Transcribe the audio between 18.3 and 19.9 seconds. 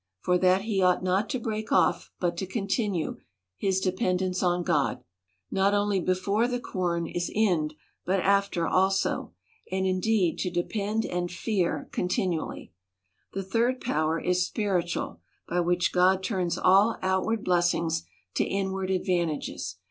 to inward advantages.